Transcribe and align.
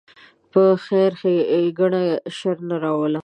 په 0.51 0.63
خیر 0.85 1.11
کښېنه، 1.21 2.03
شر 2.37 2.57
نه 2.69 2.75
راوله. 2.83 3.19